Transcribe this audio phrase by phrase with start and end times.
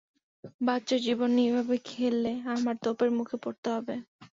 [0.61, 3.95] বাচ্চার জীবন নিয়ে এভাবে খেললে আমার তোপের মুখে পড়তে হবে।